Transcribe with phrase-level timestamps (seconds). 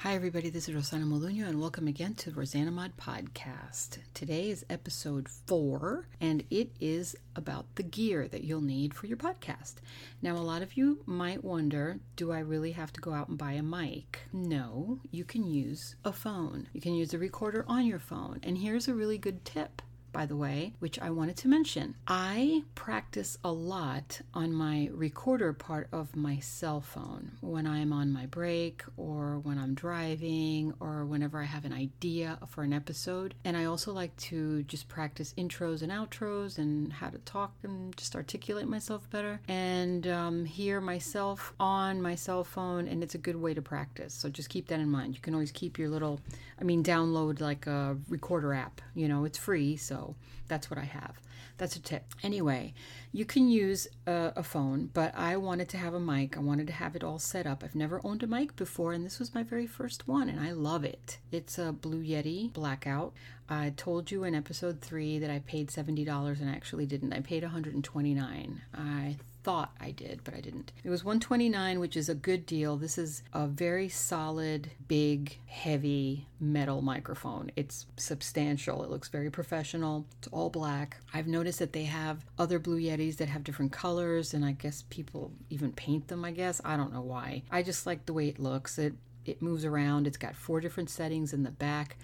[0.00, 0.50] Hi, everybody.
[0.50, 3.96] This is Rosanna Molunio, and welcome again to the Rosanna Mod Podcast.
[4.12, 9.16] Today is episode four, and it is about the gear that you'll need for your
[9.16, 9.76] podcast.
[10.20, 13.38] Now, a lot of you might wonder do I really have to go out and
[13.38, 14.20] buy a mic?
[14.34, 16.68] No, you can use a phone.
[16.74, 18.40] You can use a recorder on your phone.
[18.42, 19.80] And here's a really good tip
[20.16, 21.94] by the way, which I wanted to mention.
[22.08, 28.14] I practice a lot on my recorder part of my cell phone when I'm on
[28.14, 33.34] my break or when I'm driving or whenever I have an idea for an episode.
[33.44, 37.94] And I also like to just practice intros and outros and how to talk and
[37.98, 42.88] just articulate myself better and um, hear myself on my cell phone.
[42.88, 44.14] And it's a good way to practice.
[44.14, 45.14] So just keep that in mind.
[45.14, 46.20] You can always keep your little,
[46.58, 48.80] I mean, download like a recorder app.
[48.94, 49.76] You know, it's free.
[49.76, 50.05] So
[50.48, 51.20] that's what I have.
[51.58, 52.04] That's a tip.
[52.22, 52.74] Anyway,
[53.12, 56.36] you can use a, a, phone, but I wanted to have a mic.
[56.36, 57.64] I wanted to have it all set up.
[57.64, 60.52] I've never owned a mic before, and this was my very first one, and I
[60.52, 61.16] love it.
[61.32, 63.14] It's a Blue Yeti Blackout.
[63.48, 67.12] I told you in episode three that I paid $70 and I actually didn't.
[67.12, 68.62] I paid 129.
[68.74, 70.72] I thought I did, but I didn't.
[70.82, 72.76] It was 129, which is a good deal.
[72.76, 77.52] This is a very solid, big, heavy metal microphone.
[77.54, 78.82] It's substantial.
[78.82, 80.04] It looks very professional.
[80.18, 80.96] It's all black.
[81.14, 84.82] I've noticed that they have other Blue Yetis that have different colors, and I guess
[84.90, 86.60] people even paint them, I guess.
[86.64, 87.44] I don't know why.
[87.48, 88.78] I just like the way it looks.
[88.78, 88.94] It
[89.24, 90.08] it moves around.
[90.08, 91.96] It's got four different settings in the back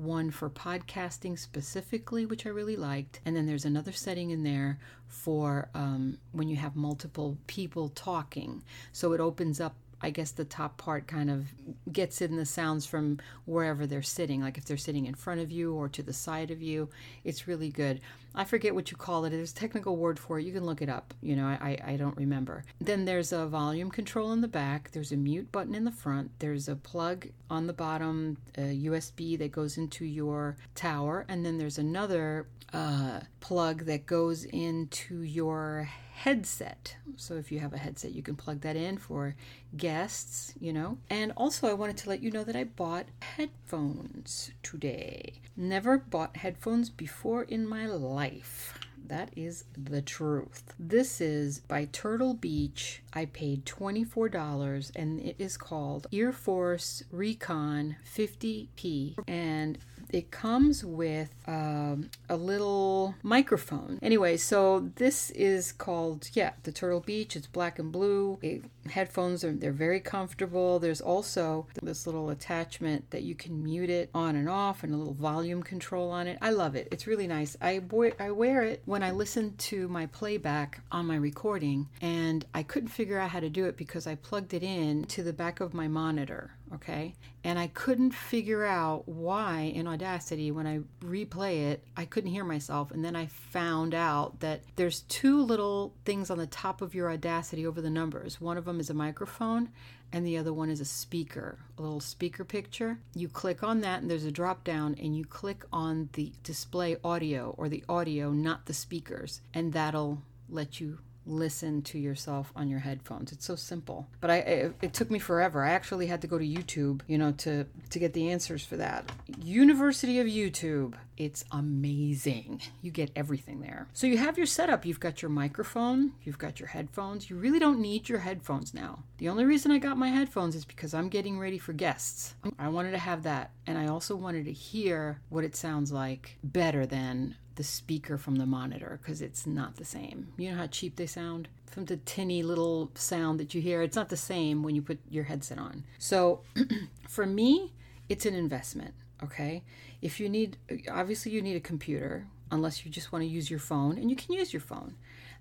[0.00, 3.20] one for podcasting specifically, which I really liked.
[3.24, 8.62] And then there's another setting in there for um, when you have multiple people talking.
[8.92, 11.46] So it opens up I guess the top part kind of
[11.92, 15.50] gets in the sounds from wherever they're sitting, like if they're sitting in front of
[15.50, 16.88] you or to the side of you.
[17.24, 18.00] It's really good.
[18.34, 19.30] I forget what you call it.
[19.30, 20.44] There's a technical word for it.
[20.44, 21.14] You can look it up.
[21.20, 22.64] You know, I, I don't remember.
[22.80, 24.92] Then there's a volume control in the back.
[24.92, 26.30] There's a mute button in the front.
[26.38, 31.26] There's a plug on the bottom, a USB that goes into your tower.
[31.28, 35.88] And then there's another uh, plug that goes into your
[36.20, 36.96] headset.
[37.16, 39.36] So if you have a headset, you can plug that in for
[39.74, 40.98] guests, you know.
[41.08, 45.40] And also, I wanted to let you know that I bought headphones today.
[45.56, 48.78] Never bought headphones before in my life.
[49.06, 50.74] That is the truth.
[50.78, 53.02] This is by Turtle Beach.
[53.14, 59.16] I paid $24 and it is called Earforce Recon 50P.
[59.26, 59.78] And
[60.12, 63.98] it comes with um, a little microphone.
[64.02, 67.36] Anyway, so this is called, yeah, the Turtle Beach.
[67.36, 68.38] It's black and blue.
[68.42, 70.78] It, headphones are they're very comfortable.
[70.78, 74.96] There's also this little attachment that you can mute it on and off, and a
[74.96, 76.38] little volume control on it.
[76.40, 76.88] I love it.
[76.90, 77.56] It's really nice.
[77.60, 77.82] I
[78.18, 82.88] I wear it when I listen to my playback on my recording, and I couldn't
[82.88, 85.74] figure out how to do it because I plugged it in to the back of
[85.74, 87.14] my monitor okay?
[87.42, 92.44] And I couldn't figure out why in Audacity, when I replay it, I couldn't hear
[92.44, 92.90] myself.
[92.90, 97.10] And then I found out that there's two little things on the top of your
[97.10, 98.40] Audacity over the numbers.
[98.40, 99.70] One of them is a microphone,
[100.12, 102.98] and the other one is a speaker, a little speaker picture.
[103.14, 106.96] You click on that, and there's a drop down, and you click on the display
[107.02, 110.98] audio or the audio, not the speakers, and that'll let you
[111.30, 113.32] listen to yourself on your headphones.
[113.32, 114.08] It's so simple.
[114.20, 115.64] But I it, it, took me forever.
[115.64, 118.76] I actually had to go to YouTube, you know, to to get the answers for
[118.76, 119.10] that.
[119.42, 120.94] University of YouTube.
[121.16, 122.62] It's amazing.
[122.80, 123.88] You get everything there.
[123.92, 124.86] So you have your setup.
[124.86, 127.28] You've got your microphone, you've got your headphones.
[127.28, 129.04] You really don't need your headphones now.
[129.18, 132.34] The only reason I got my headphones is because I'm getting ready for guests.
[132.58, 136.38] I wanted to have that and I also wanted to hear what it sounds like
[136.42, 140.32] better than the speaker from the monitor because it's not the same.
[140.38, 141.46] You know how cheap they sound?
[141.66, 144.98] From the tinny little sound that you hear, it's not the same when you put
[145.10, 145.84] your headset on.
[145.98, 146.40] So
[147.06, 147.74] for me,
[148.08, 149.62] it's an investment, okay?
[150.00, 150.56] If you need,
[150.90, 154.16] obviously, you need a computer unless you just want to use your phone, and you
[154.16, 154.94] can use your phone.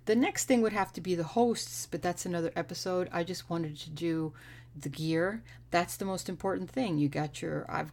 [0.04, 3.07] The next thing would have to be the hosts, but that's another episode.
[3.13, 4.33] I just wanted to do
[4.75, 5.44] the gear.
[5.71, 6.98] That's the most important thing.
[6.98, 7.92] You got your I've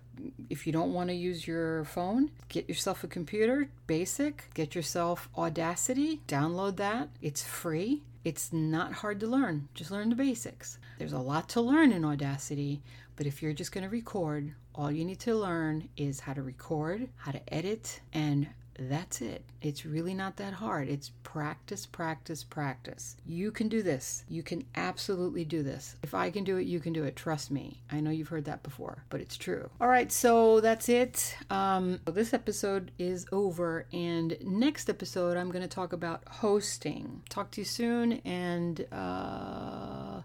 [0.49, 5.29] if you don't want to use your phone, get yourself a computer, basic, get yourself
[5.37, 7.09] Audacity, download that.
[7.21, 8.03] It's free.
[8.25, 9.69] It's not hard to learn.
[9.75, 10.79] Just learn the basics.
[10.99, 12.83] There's a lot to learn in Audacity,
[13.15, 16.43] but if you're just going to record, all you need to learn is how to
[16.43, 19.45] record, how to edit, and that's it.
[19.63, 20.89] It's really not that hard.
[20.89, 23.17] It's practice, practice, practice.
[23.27, 24.25] You can do this.
[24.29, 25.97] You can absolutely do this.
[26.03, 27.17] If I can do it, you can do it.
[27.17, 27.83] Trust me.
[27.91, 29.71] I know you've heard that before, but it's true.
[29.81, 31.37] All right, so that's it.
[31.51, 37.23] Um, this episode is over, and next episode, I'm going to talk about hosting.
[37.29, 40.21] Talk to you soon, and uh,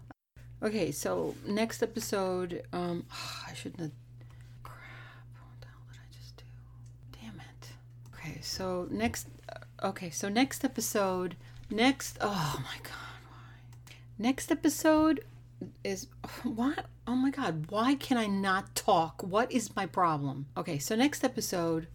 [0.62, 3.06] okay, so next episode, um,
[3.48, 3.90] I shouldn't have
[8.24, 9.28] Okay, so next.
[9.82, 11.36] Okay, so next episode.
[11.70, 12.18] Next.
[12.20, 13.94] Oh my god, why?
[14.18, 15.24] Next episode
[15.84, 16.08] is
[16.42, 16.86] what?
[17.06, 19.22] Oh my god, why can I not talk?
[19.22, 20.46] What is my problem?
[20.56, 21.86] Okay, so next episode.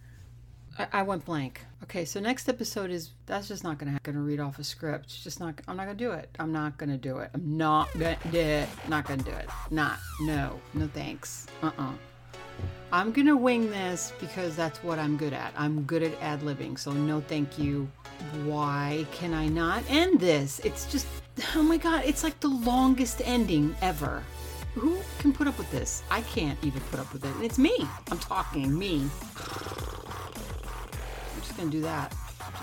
[0.79, 1.61] I, I went blank.
[1.83, 5.05] Okay, so next episode is that's just not gonna gonna read off a script.
[5.05, 5.59] It's just not.
[5.67, 6.29] I'm not gonna do it.
[6.39, 7.29] I'm not gonna do it.
[7.33, 8.69] I'm not gonna do it.
[8.87, 9.49] Not gonna do it.
[9.71, 9.99] Not.
[10.21, 10.59] No.
[10.73, 11.47] No thanks.
[11.61, 11.93] Uh uh
[12.91, 15.53] I'm gonna wing this because that's what I'm good at.
[15.57, 17.89] I'm good at ad libbing, so no thank you.
[18.45, 20.59] Why can I not end this?
[20.59, 21.05] It's just,
[21.55, 24.23] oh my god, it's like the longest ending ever.
[24.75, 26.03] Who can put up with this?
[26.09, 27.33] I can't even put up with it.
[27.43, 27.75] It's me.
[28.11, 29.09] I'm talking, me.
[31.33, 32.15] I'm just gonna do that.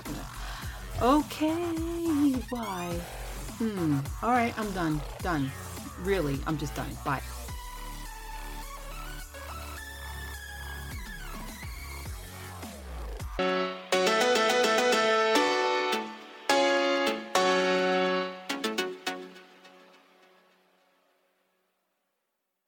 [0.05, 1.17] Gonna...
[1.17, 2.93] Okay, why?
[3.59, 3.99] Hmm.
[4.23, 5.01] Alright, I'm done.
[5.23, 5.51] Done.
[6.03, 6.89] Really, I'm just done.
[7.05, 7.21] Bye.